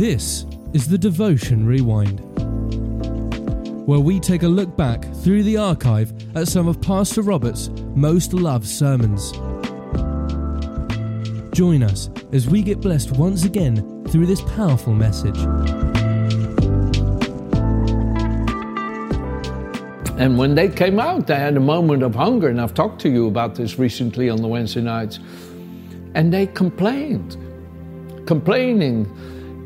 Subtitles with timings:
[0.00, 2.20] This is the Devotion Rewind,
[3.86, 8.32] where we take a look back through the archive at some of Pastor Robert's most
[8.32, 9.32] loved sermons.
[11.54, 15.36] Join us as we get blessed once again through this powerful message.
[20.18, 23.10] And when they came out, they had a moment of hunger, and I've talked to
[23.10, 25.18] you about this recently on the Wednesday nights,
[26.14, 27.36] and they complained.
[28.26, 29.06] Complaining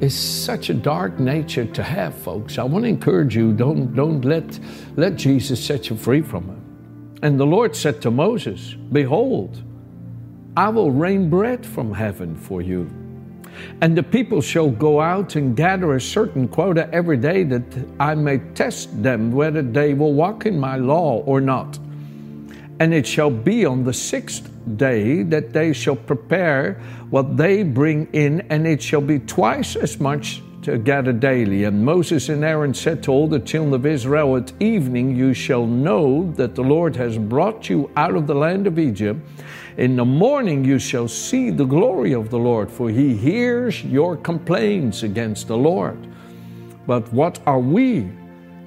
[0.00, 2.58] is such a dark nature to have, folks.
[2.58, 4.58] I want to encourage you, don't, don't let,
[4.96, 7.24] let Jesus set you free from it.
[7.24, 9.62] And the Lord said to Moses, Behold,
[10.56, 12.90] I will rain bread from heaven for you.
[13.80, 17.62] And the people shall go out and gather a certain quota every day that
[18.00, 21.78] I may test them whether they will walk in my law or not.
[22.80, 28.08] And it shall be on the sixth day that they shall prepare what they bring
[28.12, 31.64] in, and it shall be twice as much to gather daily.
[31.64, 35.66] And Moses and Aaron said to all the children of Israel, At evening you shall
[35.66, 39.20] know that the Lord has brought you out of the land of Egypt.
[39.76, 44.16] In the morning you shall see the glory of the Lord, for he hears your
[44.16, 45.98] complaints against the Lord.
[46.86, 48.08] But what are we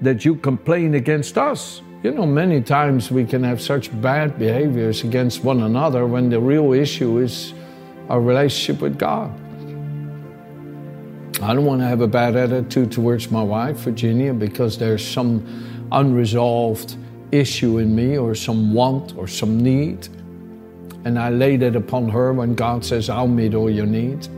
[0.02, 1.82] that you complain against us?
[2.04, 6.40] You know, many times we can have such bad behaviors against one another when the
[6.40, 7.56] real issue is
[8.08, 9.32] our relationship with God.
[11.42, 15.44] I don't want to have a bad attitude towards my wife, Virginia, because there's some
[15.92, 16.96] unresolved
[17.32, 20.08] issue in me or some want or some need.
[21.04, 24.30] And I lay that upon her when God says, I'll meet all your needs.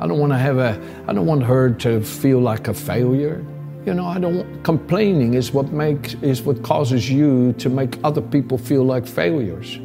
[0.00, 3.44] I don't want to have a, I don't want her to feel like a failure.
[3.86, 8.22] You know, I don't complaining is what makes is what causes you to make other
[8.22, 9.76] people feel like failures.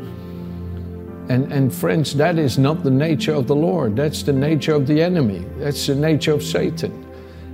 [1.30, 3.98] And and friends, that is not the nature of the Lord.
[3.98, 5.46] That's the nature of the enemy.
[5.58, 7.06] That's the nature of Satan.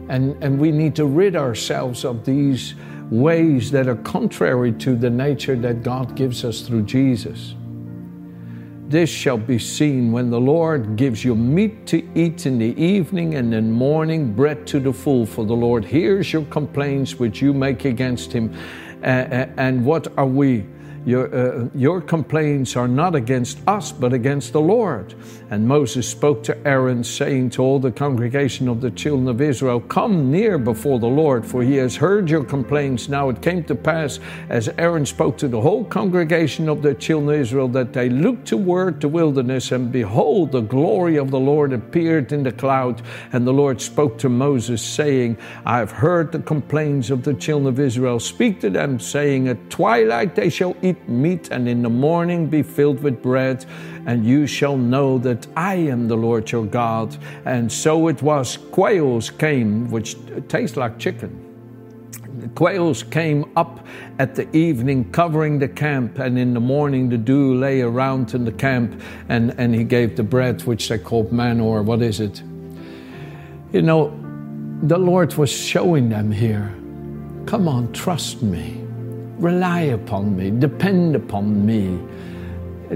[0.08, 2.76] And and we need to rid ourselves of these
[3.10, 7.56] ways that are contrary to the nature that God gives us through Jesus.
[8.88, 13.34] This shall be seen when the Lord gives you meat to eat in the evening
[13.34, 15.26] and in morning bread to the full.
[15.26, 18.56] For the Lord hears your complaints which you make against him.
[19.02, 20.66] Uh, and what are we?
[21.06, 25.14] Your, uh, your complaints are not against us, but against the Lord.
[25.52, 29.82] And Moses spoke to Aaron, saying to all the congregation of the children of Israel,
[29.82, 33.08] Come near before the Lord, for he has heard your complaints.
[33.08, 37.36] Now it came to pass, as Aaron spoke to the whole congregation of the children
[37.36, 41.72] of Israel, that they looked toward the wilderness, and behold, the glory of the Lord
[41.72, 43.04] appeared in the cloud.
[43.32, 47.68] And the Lord spoke to Moses, saying, I have heard the complaints of the children
[47.68, 48.20] of Israel.
[48.20, 52.64] Speak to them, saying, At twilight they shall eat meat, and in the morning be
[52.64, 53.66] filled with bread,
[54.06, 57.18] and you shall know that I am the Lord your God.
[57.46, 58.58] And so it was.
[58.72, 60.16] Quails came, which
[60.48, 61.42] taste like chicken.
[62.40, 63.86] The quails came up
[64.20, 68.46] at the evening, covering the camp, and in the morning the dew lay around in
[68.46, 72.20] the camp, and, and he gave the bread, which they called manna, or what is
[72.20, 72.42] it?
[73.72, 74.18] You know,
[74.84, 76.76] the Lord was showing them here
[77.46, 78.85] come on, trust me.
[79.40, 82.00] Rely upon me, depend upon me.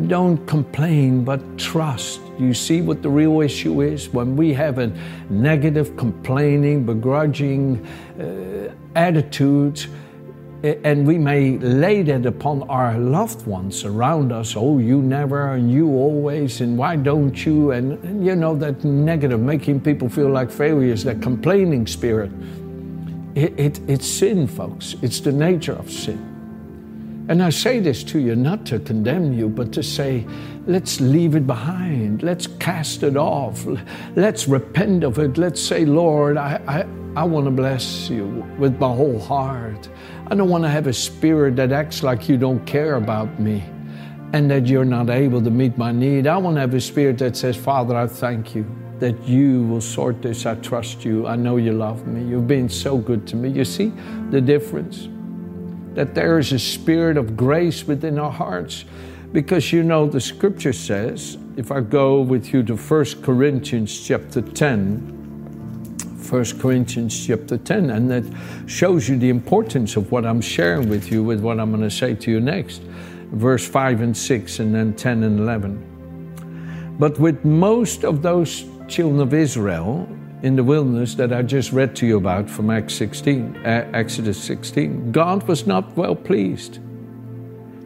[0.07, 2.21] Don't complain, but trust.
[2.37, 4.09] You see what the real issue is?
[4.09, 4.93] When we have a
[5.29, 7.85] negative, complaining, begrudging
[8.19, 9.85] uh, attitude,
[10.63, 14.55] and we may lay that upon our loved ones around us.
[14.55, 17.71] Oh, you never, and you always, and why don't you?
[17.71, 22.31] And, and you know, that negative, making people feel like failures, that complaining spirit.
[23.35, 24.95] It, it, it's sin, folks.
[25.01, 26.28] It's the nature of sin.
[27.29, 30.25] And I say this to you not to condemn you, but to say,
[30.65, 32.23] let's leave it behind.
[32.23, 33.67] Let's cast it off.
[34.15, 35.37] Let's repent of it.
[35.37, 38.25] Let's say, Lord, I, I, I want to bless you
[38.57, 39.89] with my whole heart.
[40.25, 43.63] I don't want to have a spirit that acts like you don't care about me
[44.33, 46.25] and that you're not able to meet my need.
[46.25, 48.65] I want to have a spirit that says, Father, I thank you
[48.97, 50.47] that you will sort this.
[50.47, 51.27] I trust you.
[51.27, 52.23] I know you love me.
[52.27, 53.49] You've been so good to me.
[53.49, 53.93] You see
[54.31, 55.09] the difference?
[55.99, 58.85] That there is a spirit of grace within our hearts.
[59.33, 64.41] Because you know, the scripture says, if I go with you to 1 Corinthians chapter
[64.41, 64.95] 10,
[66.29, 68.23] 1 Corinthians chapter 10, and that
[68.65, 71.91] shows you the importance of what I'm sharing with you, with what I'm going to
[71.91, 72.81] say to you next.
[73.33, 76.95] Verse 5 and 6, and then 10 and 11.
[76.97, 80.07] But with most of those children of Israel,
[80.41, 84.41] in the wilderness that I just read to you about from Acts 16, uh, Exodus
[84.41, 86.77] 16, God was not well pleased.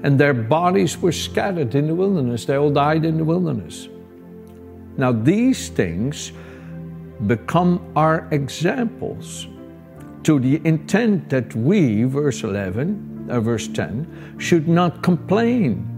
[0.03, 2.45] And their bodies were scattered in the wilderness.
[2.45, 3.87] They all died in the wilderness.
[4.97, 6.31] Now, these things
[7.25, 9.47] become our examples
[10.23, 15.89] to the intent that we, verse 11, uh, verse 10, should not complain,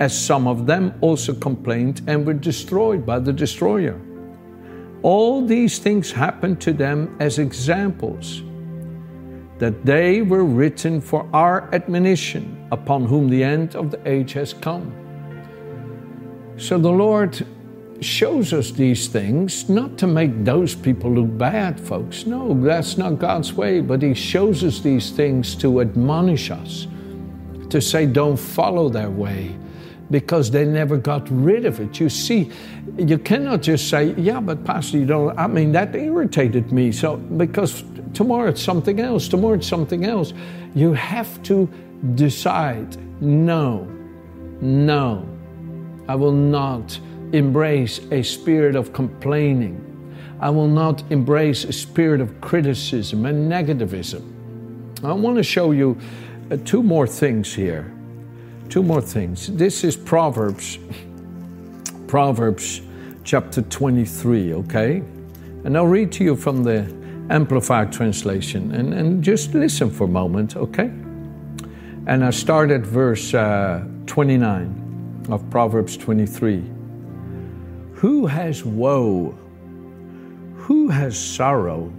[0.00, 3.98] as some of them also complained and were destroyed by the destroyer.
[5.04, 8.42] All these things happened to them as examples,
[9.58, 14.54] that they were written for our admonition, upon whom the end of the age has
[14.54, 14.90] come.
[16.56, 17.46] So the Lord
[18.00, 22.24] shows us these things not to make those people look bad, folks.
[22.24, 23.82] No, that's not God's way.
[23.82, 26.86] But He shows us these things to admonish us,
[27.68, 29.54] to say, don't follow their way
[30.10, 31.98] because they never got rid of it.
[31.98, 32.50] You see,
[32.98, 36.92] you cannot just say, yeah, but Pastor, you don't, I mean, that irritated me.
[36.92, 40.32] So, because tomorrow it's something else, tomorrow it's something else.
[40.74, 41.68] You have to
[42.14, 43.88] decide, no,
[44.60, 45.26] no,
[46.08, 46.98] I will not
[47.32, 49.80] embrace a spirit of complaining.
[50.40, 54.22] I will not embrace a spirit of criticism and negativism.
[55.02, 55.98] I want to show you
[56.50, 57.93] uh, two more things here.
[58.74, 59.46] Two more things.
[59.46, 60.80] This is Proverbs,
[62.08, 62.80] Proverbs
[63.22, 64.96] chapter 23, okay?
[65.62, 66.92] And I'll read to you from the
[67.30, 70.90] Amplified Translation and, and just listen for a moment, okay?
[72.08, 76.64] And I start at verse uh, 29 of Proverbs 23.
[77.92, 79.38] Who has woe?
[80.56, 81.92] Who has sorrow?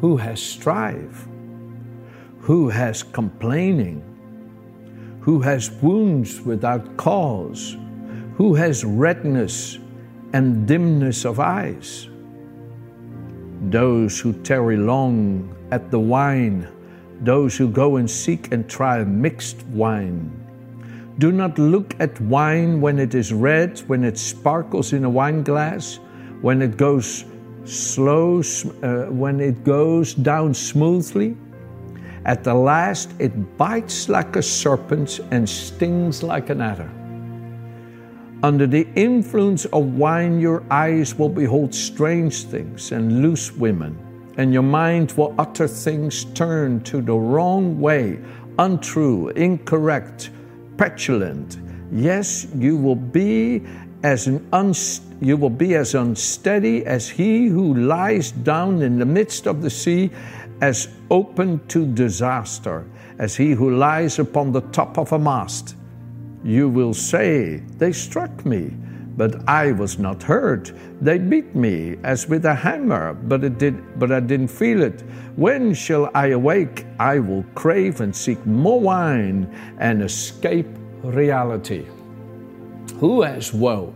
[0.00, 1.28] Who has strife?
[2.40, 4.09] Who has complaining?
[5.20, 7.76] Who has wounds without cause?
[8.36, 9.78] Who has redness
[10.32, 12.08] and dimness of eyes?
[13.68, 16.66] Those who tarry long at the wine,
[17.20, 20.40] those who go and seek and try mixed wine
[21.20, 25.42] do not look at wine when it is red, when it sparkles in a wine
[25.42, 26.00] glass,
[26.40, 27.26] when it goes
[27.66, 28.40] slow,
[28.82, 31.36] uh, when it goes down smoothly.
[32.26, 36.90] At the last, it bites like a serpent and stings like an adder.
[38.42, 43.98] Under the influence of wine, your eyes will behold strange things and loose women,
[44.36, 48.18] and your mind will utter things turned to the wrong way,
[48.58, 50.30] untrue, incorrect,
[50.76, 51.58] petulant.
[51.92, 53.62] Yes, you will be
[54.02, 59.04] as an unst- you will be as unsteady as he who lies down in the
[59.04, 60.10] midst of the sea,
[60.60, 62.84] as open to disaster
[63.18, 65.76] as he who lies upon the top of a mast.
[66.42, 68.72] You will say, They struck me,
[69.16, 70.72] but I was not hurt.
[71.00, 75.02] They beat me as with a hammer, but it did but I didn't feel it.
[75.36, 76.86] When shall I awake?
[76.98, 79.48] I will crave and seek more wine
[79.78, 80.68] and escape
[81.02, 81.86] reality.
[82.96, 83.94] Who has woe?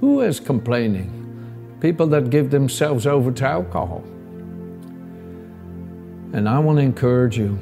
[0.00, 1.12] Who is complaining?
[1.80, 4.04] People that give themselves over to alcohol.
[6.32, 7.58] And I want to encourage you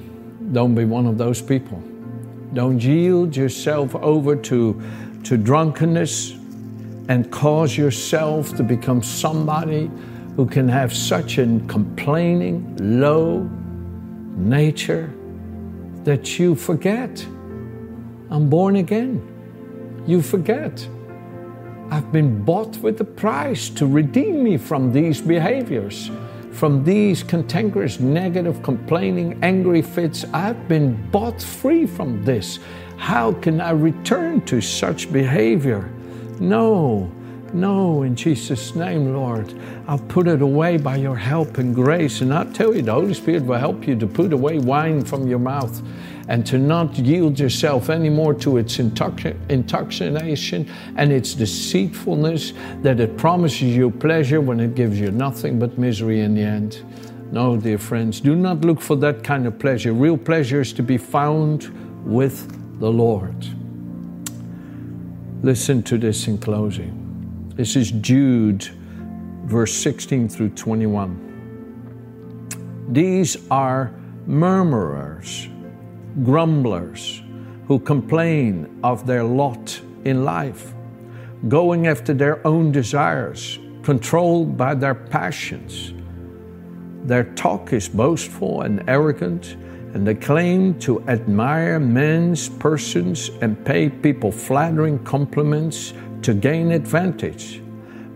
[0.52, 1.82] don't be one of those people.
[2.52, 4.82] Don't yield yourself over to,
[5.24, 6.32] to drunkenness
[7.08, 9.90] and cause yourself to become somebody
[10.36, 13.48] who can have such a complaining, low
[14.36, 15.12] nature
[16.04, 17.24] that you forget.
[18.30, 19.22] I'm born again.
[20.06, 20.86] You forget.
[21.90, 26.10] I've been bought with a price to redeem me from these behaviors,
[26.54, 30.24] from these cantankerous, negative, complaining, angry fits.
[30.32, 32.60] I've been bought free from this.
[32.96, 35.90] How can I return to such behavior?
[36.38, 37.10] No,
[37.52, 39.52] no, in Jesus' name, Lord.
[39.88, 42.20] I'll put it away by your help and grace.
[42.20, 45.26] And I tell you, the Holy Spirit will help you to put away wine from
[45.26, 45.82] your mouth
[46.28, 52.52] and to not yield yourself anymore to its intoxication and its deceitfulness
[52.82, 56.82] that it promises you pleasure when it gives you nothing but misery in the end.
[57.30, 59.92] No, dear friends, do not look for that kind of pleasure.
[59.92, 61.70] Real pleasure is to be found
[62.04, 63.46] with the Lord.
[65.42, 67.52] Listen to this in closing.
[67.54, 68.64] This is Jude,
[69.44, 71.20] verse 16 through 21.
[72.90, 73.92] These are
[74.26, 75.48] murmurers
[76.22, 77.22] grumblers
[77.66, 80.74] who complain of their lot in life,
[81.48, 85.92] going after their own desires, controlled by their passions.
[87.04, 89.56] Their talk is boastful and arrogant,
[89.94, 97.62] and they claim to admire men's persons and pay people flattering compliments to gain advantage.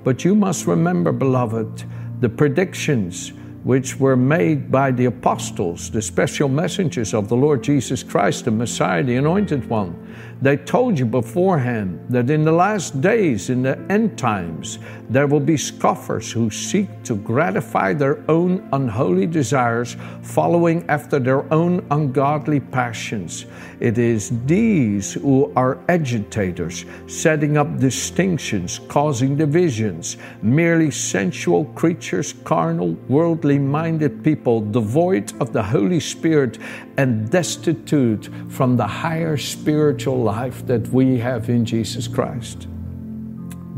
[0.05, 1.85] But you must remember, beloved,
[2.21, 3.33] the predictions
[3.65, 8.51] which were made by the apostles, the special messengers of the Lord Jesus Christ, the
[8.51, 9.95] Messiah, the Anointed One.
[10.41, 14.79] They told you beforehand that in the last days, in the end times,
[15.11, 21.51] There will be scoffers who seek to gratify their own unholy desires, following after their
[21.51, 23.47] own ungodly passions.
[23.81, 32.93] It is these who are agitators, setting up distinctions, causing divisions, merely sensual creatures, carnal,
[33.09, 36.59] worldly minded people, devoid of the Holy Spirit
[36.99, 42.69] and destitute from the higher spiritual life that we have in Jesus Christ.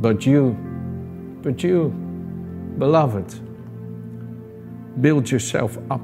[0.04, 0.57] But you,
[1.42, 1.90] but you,
[2.76, 3.28] beloved,
[5.00, 6.00] build yourself up,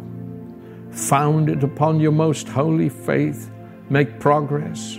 [0.92, 3.50] founded upon your most holy faith,
[3.90, 4.98] make progress,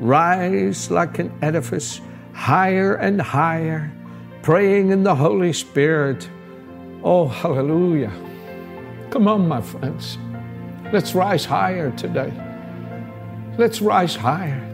[0.00, 2.00] rise like an edifice,
[2.32, 3.92] higher and higher,
[4.42, 6.28] praying in the Holy Spirit.
[7.04, 8.12] Oh, hallelujah.
[9.10, 10.18] Come on, my friends.
[10.92, 12.32] Let's rise higher today.
[13.58, 14.67] Let's rise higher.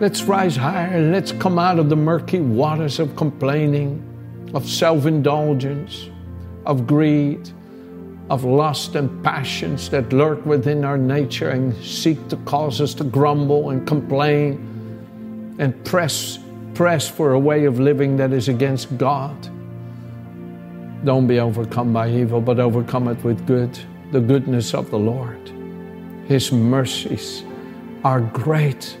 [0.00, 4.02] Let's rise higher and let's come out of the murky waters of complaining,
[4.54, 6.08] of self indulgence,
[6.64, 7.50] of greed,
[8.30, 13.04] of lust and passions that lurk within our nature and seek to cause us to
[13.04, 16.38] grumble and complain and press,
[16.72, 19.36] press for a way of living that is against God.
[21.04, 23.78] Don't be overcome by evil, but overcome it with good,
[24.12, 25.52] the goodness of the Lord.
[26.26, 27.44] His mercies
[28.02, 28.96] are great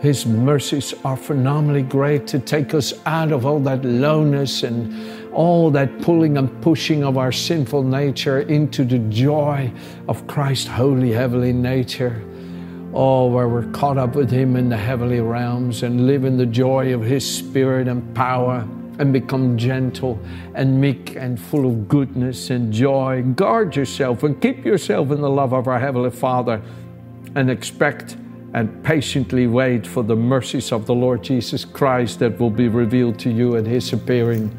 [0.00, 5.70] his mercies are phenomenally great to take us out of all that lowness and all
[5.72, 9.72] that pulling and pushing of our sinful nature into the joy
[10.08, 12.24] of Christ's holy, heavenly nature.
[12.94, 16.46] Oh, where we're caught up with Him in the heavenly realms and live in the
[16.46, 18.66] joy of His Spirit and power
[18.98, 20.18] and become gentle
[20.54, 23.22] and meek and full of goodness and joy.
[23.22, 26.62] Guard yourself and keep yourself in the love of our Heavenly Father
[27.34, 28.16] and expect
[28.58, 33.16] and patiently wait for the mercies of the Lord Jesus Christ that will be revealed
[33.20, 34.50] to you at his appearing.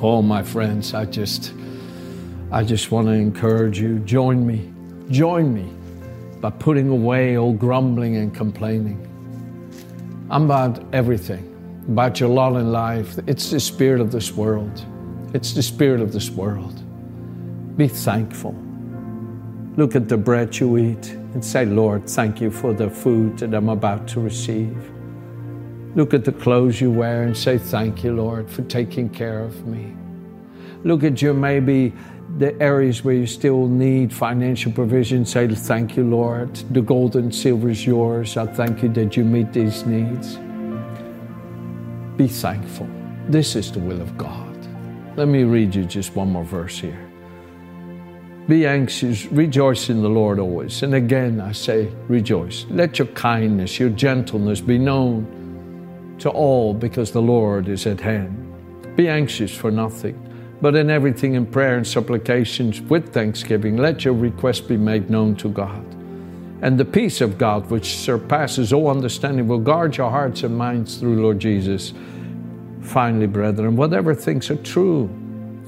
[0.00, 1.52] Oh, my friends, I just
[2.50, 3.98] I just want to encourage you.
[3.98, 4.72] Join me.
[5.10, 5.70] Join me
[6.40, 8.98] by putting away all grumbling and complaining.
[10.30, 11.44] I'm about everything,
[11.88, 13.18] about your lot in life.
[13.26, 14.86] It's the spirit of this world.
[15.34, 16.82] It's the spirit of this world.
[17.76, 18.54] Be thankful.
[19.76, 23.52] Look at the bread you eat and say, Lord, thank you for the food that
[23.52, 24.74] I'm about to receive.
[25.94, 29.66] Look at the clothes you wear and say, Thank you, Lord, for taking care of
[29.66, 29.94] me.
[30.82, 31.92] Look at your maybe
[32.38, 35.26] the areas where you still need financial provision.
[35.26, 36.54] Say, Thank you, Lord.
[36.72, 38.38] The gold and silver is yours.
[38.38, 40.38] I thank you that you meet these needs.
[42.16, 42.88] Be thankful.
[43.28, 44.56] This is the will of God.
[45.18, 47.06] Let me read you just one more verse here.
[48.48, 50.84] Be anxious, rejoice in the Lord always.
[50.84, 52.64] And again, I say, rejoice.
[52.70, 58.44] Let your kindness, your gentleness be known to all because the Lord is at hand.
[58.94, 60.16] Be anxious for nothing,
[60.60, 65.34] but in everything in prayer and supplications with thanksgiving, let your requests be made known
[65.36, 65.84] to God.
[66.62, 70.98] And the peace of God, which surpasses all understanding, will guard your hearts and minds
[70.98, 71.92] through Lord Jesus.
[72.80, 75.10] Finally, brethren, whatever things are true,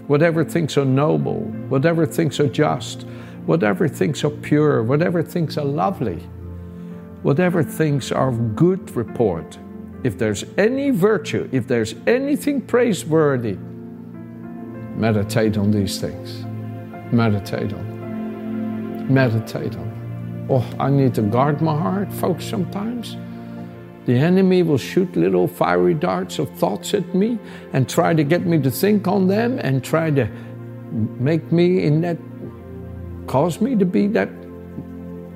[0.08, 3.02] whatever things are noble, whatever things are just,
[3.46, 6.18] whatever things are pure, whatever things are lovely,
[7.22, 9.58] whatever things are of good report,
[10.02, 13.56] if there's any virtue, if there's anything praiseworthy,
[14.96, 16.44] meditate on these things.
[17.12, 19.12] Meditate on.
[19.12, 20.46] Meditate on.
[20.50, 23.16] Oh, I need to guard my heart, folks, sometimes.
[24.08, 27.38] The enemy will shoot little fiery darts of thoughts at me
[27.74, 30.26] and try to get me to think on them and try to
[31.20, 32.16] make me in that,
[33.26, 34.30] cause me to be that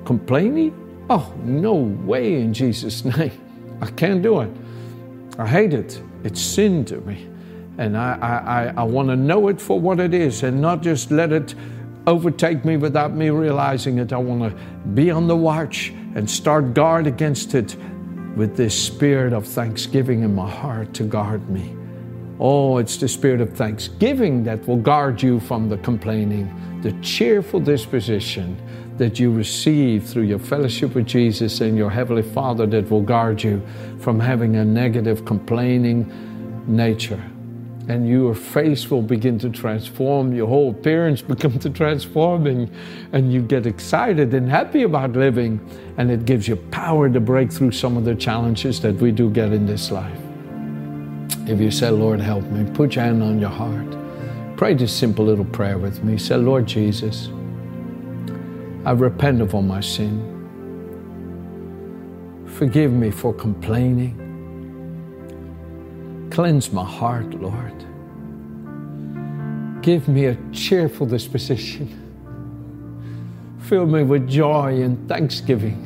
[0.05, 0.73] complaining.
[1.07, 3.39] Oh, no way in Jesus' name.
[3.79, 4.49] I can't do it.
[5.37, 6.01] I hate it.
[6.23, 7.29] It's sin to me.
[7.77, 11.11] And I, I, I want to know it for what it is and not just
[11.11, 11.53] let it
[12.07, 14.11] overtake me without me realizing it.
[14.11, 14.57] I want to
[14.95, 17.75] be on the watch and start guard against it
[18.35, 21.75] with this spirit of thanksgiving in my heart to guard me.
[22.39, 27.59] Oh, it's the spirit of thanksgiving that will guard you from the complaining, the cheerful
[27.59, 28.57] disposition
[28.97, 33.41] that you receive through your fellowship with Jesus and your Heavenly Father that will guard
[33.41, 33.61] you
[33.99, 36.11] from having a negative, complaining
[36.67, 37.23] nature
[37.89, 42.71] and your face will begin to transform, your whole appearance begin to transforming,
[43.11, 45.59] and you get excited and happy about living,
[45.97, 49.29] and it gives you power to break through some of the challenges that we do
[49.29, 50.19] get in this life.
[51.45, 53.97] If you say, Lord, help me, put your hand on your heart.
[54.55, 56.17] Pray this simple little prayer with me.
[56.17, 57.27] Say, Lord Jesus,
[58.85, 60.29] I repent of all my sin.
[62.45, 64.22] Forgive me for complaining
[66.33, 67.85] Cleanse my heart, Lord.
[69.83, 71.87] Give me a cheerful disposition.
[73.59, 75.77] Fill me with joy and thanksgiving.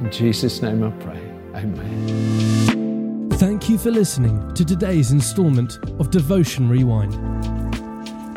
[0.00, 1.20] In Jesus' name I pray.
[1.54, 3.28] Amen.
[3.32, 7.12] Thank you for listening to today's installment of Devotion Rewind.